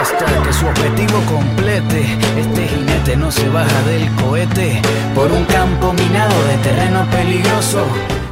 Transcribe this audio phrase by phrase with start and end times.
[0.00, 2.18] hasta que su objetivo complete.
[2.38, 4.80] Este jinete no se baja del cohete
[5.14, 7.84] por un campo minado de terreno peligroso.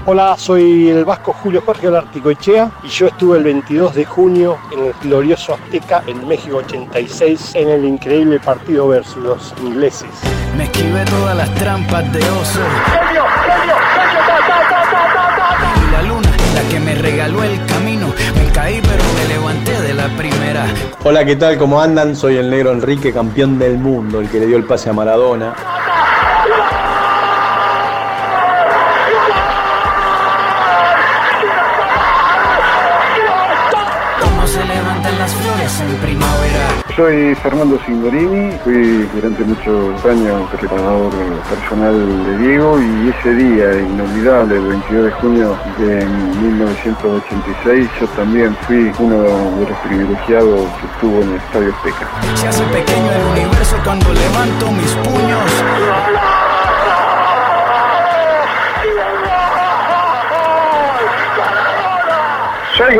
[0.06, 1.88] Hola, soy el vasco Julio Jorge
[2.30, 7.54] Echea y yo estuve el 22 de junio en el glorioso Azteca en México 86
[7.56, 10.08] en el increíble partido versus los ingleses.
[10.56, 12.60] Me esquivé todas las trampas de oso.
[21.04, 21.56] Hola, ¿qué tal?
[21.58, 22.16] ¿Cómo andan?
[22.16, 25.54] Soy el negro Enrique, campeón del mundo, el que le dio el pase a Maradona.
[36.98, 41.12] Soy Fernando Singorini, fui durante muchos años preparador
[41.48, 41.94] personal
[42.26, 48.90] de Diego y ese día inolvidable, el 22 de junio de 1986, yo también fui
[48.98, 52.08] uno de los privilegiados que estuvo en el Estadio Azteca.
[52.96, 53.76] El universo.
[62.78, 62.96] Soy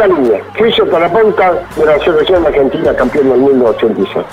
[0.91, 4.27] para punta de la selección argentina campeón del mundo 86.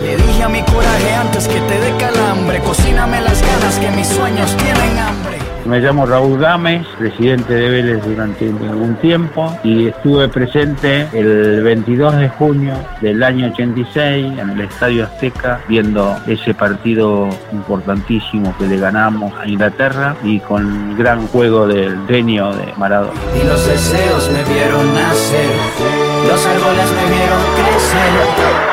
[0.00, 4.06] Le dije a mi coraje antes que te dé calambre, cocíname las ganas que mis
[4.06, 5.41] sueños tienen hambre.
[5.64, 12.16] Me llamo Raúl Gámez, presidente de Vélez durante algún tiempo y estuve presente el 22
[12.16, 18.78] de junio del año 86 en el Estadio Azteca viendo ese partido importantísimo que le
[18.78, 23.20] ganamos a Inglaterra y con gran juego del genio de Maradona.
[23.40, 25.50] Y los deseos me vieron nacer,
[26.28, 28.71] los árboles me vieron crecer.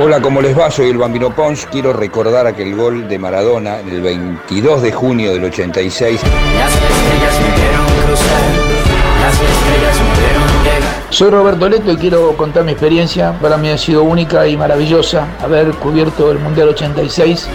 [0.00, 0.70] Hola, ¿cómo les va?
[0.70, 1.66] Soy el Bambino Pons.
[1.66, 6.20] Quiero recordar aquel gol de Maradona el 22 de junio del 86.
[11.10, 13.36] Soy Roberto Leto y quiero contar mi experiencia.
[13.40, 17.48] Para mí ha sido única y maravillosa haber cubierto el Mundial 86.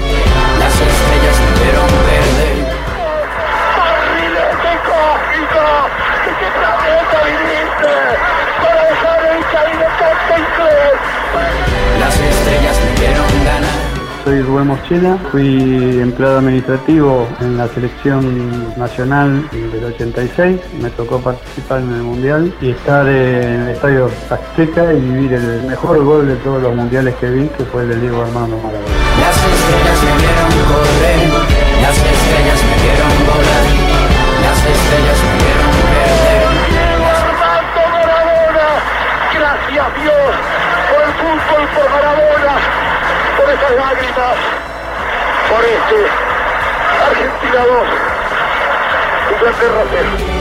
[14.24, 21.82] Soy Rubén Moschela, fui empleado administrativo en la selección nacional del 86, me tocó participar
[21.82, 26.36] en el Mundial y estar en el Estadio Azteca y vivir el mejor gol de
[26.38, 28.88] todos los mundiales que vi, que fue el de Diego Armando Maradona.
[29.20, 32.73] Las estrellas me vieron correr, las estrellas me
[45.94, 50.33] Argentina 2, Inglaterra 0.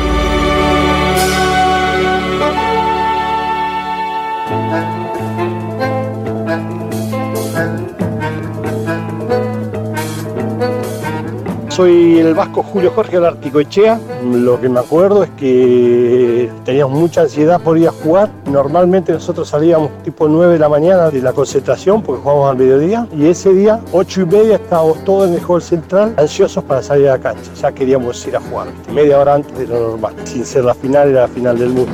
[11.75, 13.19] Soy el vasco Julio Jorge
[13.59, 13.99] Echea.
[14.31, 18.31] Lo que me acuerdo es que teníamos mucha ansiedad por ir a jugar.
[18.45, 23.09] Normalmente nosotros salíamos tipo 9 de la mañana de la concentración porque jugábamos al mediodía.
[23.17, 27.09] Y ese día, 8 y media, estábamos todos en el hall central ansiosos para salir
[27.09, 27.51] a la cancha.
[27.55, 30.15] Ya queríamos ir a jugar, media hora antes de lo normal.
[30.25, 31.93] Sin ser la final, era la final del mundo.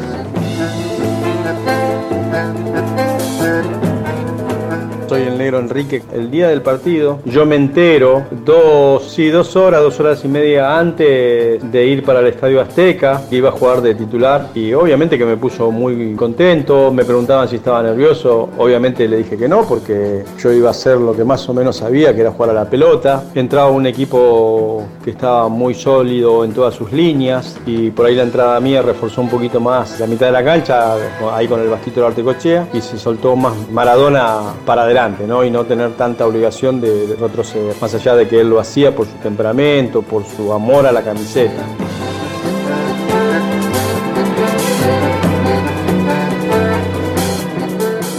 [5.78, 6.02] Enrique.
[6.12, 10.76] El día del partido, yo me entero dos, sí, dos horas, dos horas y media
[10.76, 14.48] antes de ir para el Estadio Azteca, que iba a jugar de titular.
[14.54, 16.90] Y obviamente que me puso muy contento.
[16.92, 18.48] Me preguntaban si estaba nervioso.
[18.58, 21.76] Obviamente le dije que no, porque yo iba a hacer lo que más o menos
[21.76, 23.22] sabía, que era jugar a la pelota.
[23.34, 27.56] Entraba un equipo que estaba muy sólido en todas sus líneas.
[27.66, 30.94] Y por ahí la entrada mía reforzó un poquito más la mitad de la cancha,
[31.32, 32.68] ahí con el bastito de Artecochea.
[32.72, 37.94] Y se soltó más Maradona para adelante y no tener tanta obligación de, retroceder, más
[37.94, 41.62] allá de que él lo hacía por su temperamento, por su amor a la camiseta.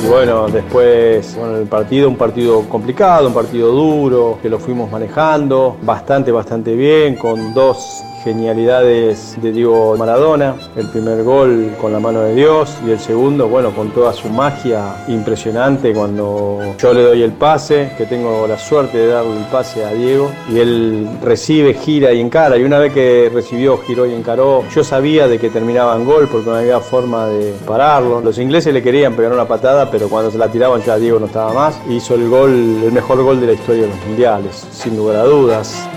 [0.10, 5.78] Bueno, después, bueno, el partido, un partido complicado, un partido duro, que lo fuimos manejando
[5.84, 12.21] bastante, bastante bien, con dos genialidades de Diego Maradona, el primer gol con la mano
[12.21, 17.21] de Dios y el segundo, bueno, con toda su magia impresionante cuando yo le doy
[17.24, 21.74] el pase, que tengo la suerte de darle el pase a Diego y él recibe,
[21.74, 25.50] gira y encara y una vez que recibió, giró y encaró, yo sabía de que
[25.50, 28.21] terminaba en gol porque no había forma de pararlo.
[28.21, 31.27] Los ingleses le querían pegar una patada, pero cuando se la tiraban ya Diego no
[31.27, 31.80] estaba más.
[31.89, 32.51] Hizo el gol,
[32.83, 35.89] el mejor gol de la historia de los mundiales, sin lugar a dudas.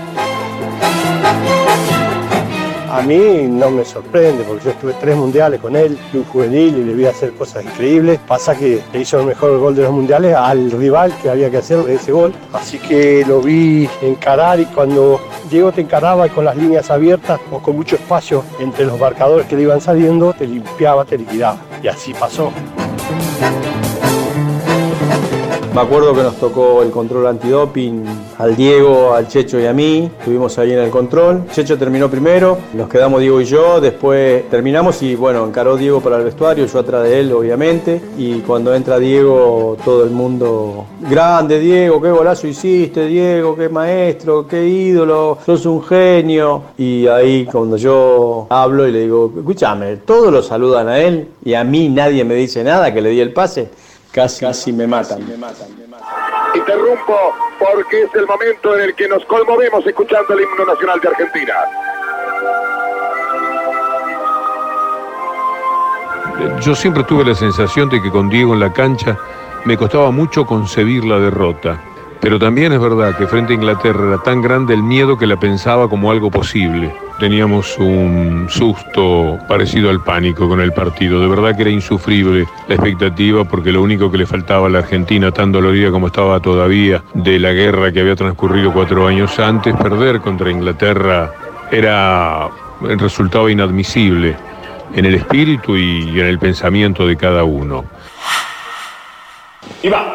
[2.93, 6.83] A mí no me sorprende porque yo estuve tres mundiales con él, club juvenil y
[6.83, 8.19] le vi hacer cosas increíbles.
[8.27, 11.57] Pasa que le hizo el mejor gol de los mundiales al rival que había que
[11.57, 12.35] hacer ese gol.
[12.53, 15.19] Así que lo vi encarar y cuando
[15.49, 19.55] Diego te encaraba con las líneas abiertas o con mucho espacio entre los marcadores que
[19.55, 21.57] le iban saliendo, te limpiaba, te liquidaba.
[21.81, 22.51] Y así pasó.
[25.73, 28.05] Me acuerdo que nos tocó el control antidoping
[28.37, 30.07] al Diego, al Checho y a mí.
[30.19, 31.45] Estuvimos ahí en el control.
[31.51, 33.81] Checho terminó primero, nos quedamos Diego y yo.
[33.81, 37.99] Después terminamos y bueno, encaró Diego para el vestuario, yo atrás de él, obviamente.
[38.19, 44.47] Y cuando entra Diego, todo el mundo, grande Diego, qué golazo hiciste, Diego, qué maestro,
[44.47, 46.65] qué ídolo, sos un genio.
[46.77, 51.55] Y ahí cuando yo hablo y le digo, escúchame, todos lo saludan a él y
[51.55, 53.69] a mí nadie me dice nada que le di el pase
[54.13, 55.19] casi, casi me matan.
[56.55, 61.07] Interrumpo porque es el momento en el que nos conmovemos escuchando el himno nacional de
[61.09, 61.53] Argentina.
[66.61, 69.17] Yo siempre tuve la sensación de que con Diego en la cancha
[69.65, 71.81] me costaba mucho concebir la derrota.
[72.21, 75.37] Pero también es verdad que frente a Inglaterra era tan grande el miedo que la
[75.37, 76.93] pensaba como algo posible.
[77.19, 81.21] Teníamos un susto parecido al pánico con el partido.
[81.21, 84.79] De verdad que era insufrible la expectativa porque lo único que le faltaba a la
[84.79, 89.75] Argentina, tan dolorida como estaba todavía de la guerra que había transcurrido cuatro años antes,
[89.75, 91.31] perder contra Inglaterra
[91.71, 92.49] era
[92.87, 94.35] el resultado inadmisible
[94.95, 97.85] en el espíritu y en el pensamiento de cada uno.
[99.81, 100.12] Y va.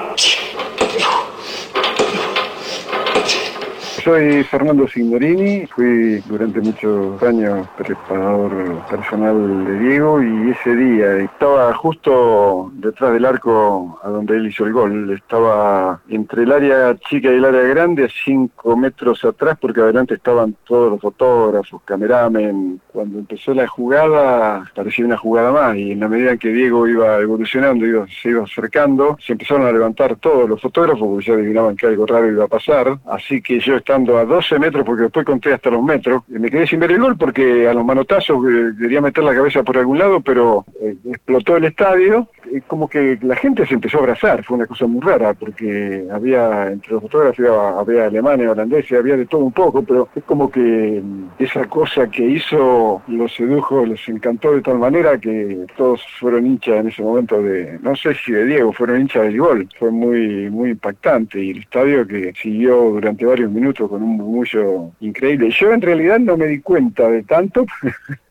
[4.08, 11.74] Soy Fernando Signorini, fui durante muchos años preparador personal de Diego y ese día estaba
[11.74, 15.10] justo detrás del arco a donde él hizo el gol.
[15.10, 20.14] Estaba entre el área chica y el área grande, a cinco metros atrás, porque adelante
[20.14, 22.80] estaban todos los fotógrafos, cameramen.
[22.90, 26.88] Cuando empezó la jugada, parecía una jugada más y en la medida en que Diego
[26.88, 31.34] iba evolucionando, iba, se iba acercando, se empezaron a levantar todos los fotógrafos porque ya
[31.34, 32.98] adivinaban que algo raro iba a pasar.
[33.04, 36.50] Así que yo estaba a 12 metros, porque después conté hasta los metros, y me
[36.50, 39.78] quedé sin ver el gol porque a los manotazos eh, quería meter la cabeza por
[39.78, 42.28] algún lado, pero eh, explotó el estadio,
[42.66, 46.70] como que la gente se empezó a abrazar, fue una cosa muy rara, porque había,
[46.70, 47.46] entre los fotógrafos
[47.78, 52.08] había, alemanes, holandeses, había de todo un poco, pero es como que mm, esa cosa
[52.10, 57.02] que hizo los sedujo, les encantó de tal manera que todos fueron hinchas en ese
[57.02, 61.42] momento de, no sé si de Diego, fueron hinchas del gol, fue muy, muy impactante,
[61.42, 65.50] y el estadio que siguió durante varios minutos con un murmullo increíble.
[65.50, 67.66] Yo en realidad no me di cuenta de tanto,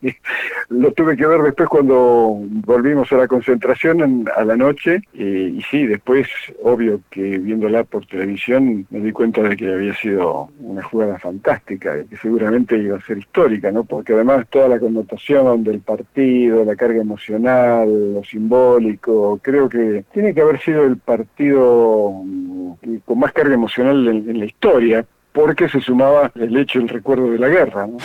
[0.68, 4.02] lo tuve que ver después cuando volvimos a la concentración
[4.36, 6.28] a la noche y, sí, después
[6.62, 11.98] obvio que viéndola por televisión me di cuenta de que había sido una jugada fantástica
[11.98, 13.84] y que seguramente iba a ser histórica, ¿no?
[13.84, 20.34] porque además toda la connotación del partido, la carga emocional, lo simbólico, creo que tiene
[20.34, 25.80] que haber sido el partido mm, con más carga emocional en la historia, porque se
[25.80, 27.86] sumaba el hecho, el recuerdo de la guerra.
[27.86, 27.98] ¿no?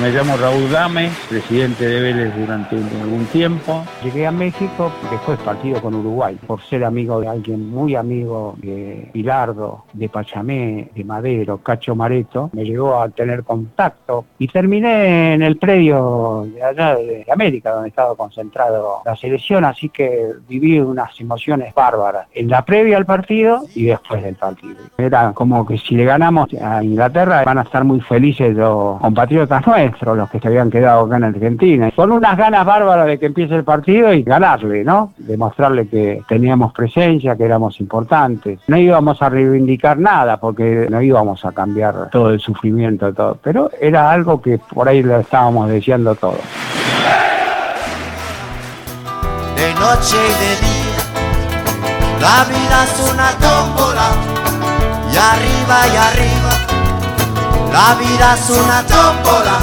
[0.00, 3.84] Me llamo Raúl Gámez, presidente de Vélez durante algún tiempo.
[4.02, 9.08] Llegué a México después partido con Uruguay, por ser amigo de alguien muy amigo de
[9.12, 12.50] Pilardo, de Pachamé, de Madero, Cacho Mareto.
[12.54, 17.90] Me llegó a tener contacto y terminé en el predio de allá de América, donde
[17.90, 23.62] estaba concentrado la selección, así que viví unas emociones bárbaras en la previa al partido
[23.76, 24.76] y después del partido.
[24.98, 29.64] Era como que si le ganamos a Inglaterra van a estar muy felices los compatriotas
[29.64, 29.83] nuestros
[30.14, 33.54] los que se habían quedado acá en Argentina, con unas ganas bárbaras de que empiece
[33.54, 35.12] el partido y ganarle, ¿no?
[35.18, 38.60] Demostrarle que teníamos presencia, que éramos importantes.
[38.66, 43.70] No íbamos a reivindicar nada porque no íbamos a cambiar todo el sufrimiento, todo, pero
[43.80, 46.38] era algo que por ahí lo estábamos deseando todo.
[49.56, 51.00] De noche y de día,
[52.20, 54.08] la vida es una tómbola,
[55.12, 56.33] y arriba y arriba,
[57.74, 59.58] la vida es una tómbola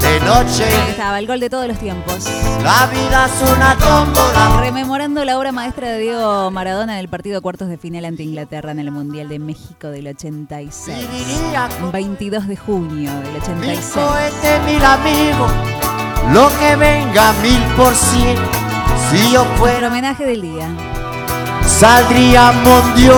[0.00, 0.64] de noche.
[0.64, 2.28] Ahí estaba, el gol de todos los tiempos.
[2.64, 4.60] La vida es una tómbola.
[4.60, 8.72] Rememorando la obra maestra de Diego Maradona del partido de cuartos de final ante Inglaterra
[8.72, 11.06] en el Mundial de México del 86.
[11.92, 13.96] 22 de junio del 86.
[14.26, 15.52] Este mil amigos,
[16.32, 18.36] lo que venga mil por cien.
[19.08, 19.86] Si yo fuera.
[19.86, 20.66] homenaje del día.
[21.64, 22.52] Saldría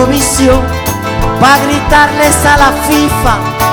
[0.07, 0.61] Visión
[1.39, 3.66] para gritarles a la FIFA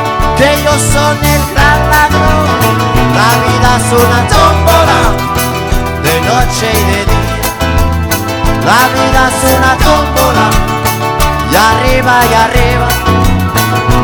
[0.45, 2.47] ellos son el gran ladrón.
[3.19, 5.01] La vida es una tómbola
[6.03, 7.37] de noche y de día.
[8.69, 10.47] La vida es una tómbola
[11.51, 12.89] y arriba y arriba.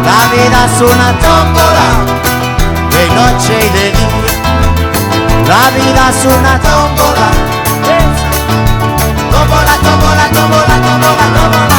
[0.09, 1.87] La vida es una tómbola
[2.95, 4.21] de noche y de día.
[5.47, 7.29] La vida es una tómbola.
[9.33, 11.70] Tómbola, tómbola, tómbola, tómbola, tómbola.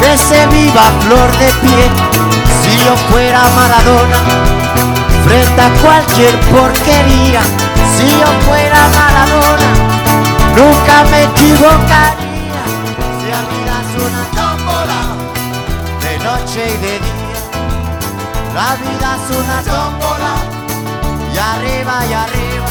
[0.00, 1.92] Que se viva flor de piel.
[2.62, 4.18] Si yo fuera Maradona,
[5.24, 7.42] frente a cualquier porquería.
[7.96, 9.68] Si yo fuera Maradona,
[10.56, 12.62] nunca me equivocaría.
[13.18, 15.00] Si la vida es una tómbola,
[16.02, 17.40] de noche y de día.
[18.54, 20.32] La vida es una tómbola
[21.32, 22.68] y arriba y arriba.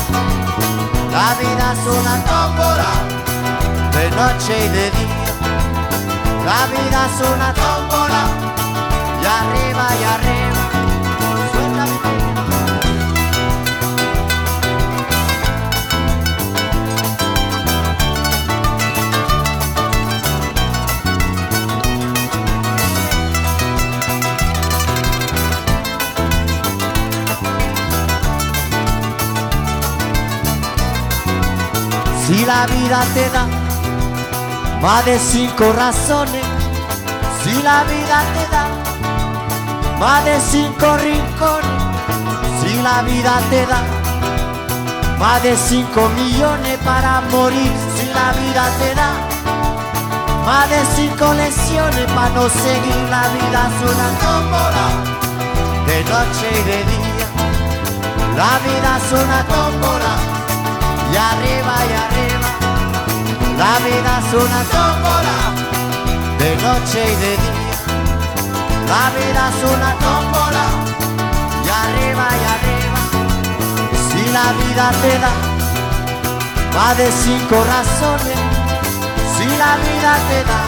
[1.11, 2.91] La vida es una tómbola,
[3.93, 5.18] de noche y de día.
[6.49, 8.23] La vida es una tómbola,
[9.21, 10.63] y arriba y arriba.
[32.25, 33.68] Si la vida te da
[34.81, 36.43] más de cinco razones,
[37.43, 38.65] si la vida te da.
[39.99, 41.83] Más de cinco rincones,
[42.61, 43.81] si la vida te da.
[45.17, 49.11] Más de cinco millones para morir, si la vida te da.
[50.45, 55.19] Más de cinco lesiones para no seguir la vida es una tómbola
[55.85, 57.27] de noche y de día,
[58.37, 60.13] la vida es una tómbola
[61.11, 62.28] y arriba y arriba.
[63.59, 65.37] La vida es una tómbola
[66.39, 67.77] de noche y de día.
[68.87, 70.65] La vida es una tómbola
[71.65, 73.01] y arriba y arriba.
[74.07, 75.33] Si la vida te da
[76.73, 78.39] más de cinco razones,
[79.35, 80.61] si la vida te da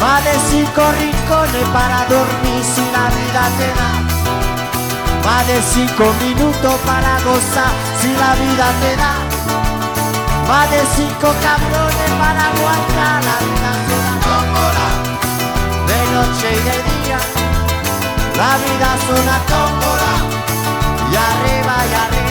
[0.00, 3.90] más de cinco rincones para dormir, si la vida te da
[5.26, 9.25] más de cinco minutos para gozar si la vida te da.
[10.48, 13.38] Más de cinco cabrones para aguantar la
[14.26, 14.86] tómbola.
[15.88, 17.18] De noche y de día,
[18.36, 20.12] la vida es una tómbola.
[21.10, 22.25] Y arriba y arriba.